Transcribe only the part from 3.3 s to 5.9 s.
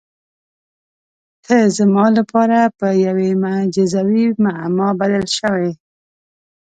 معجزوي معما بدل شوې.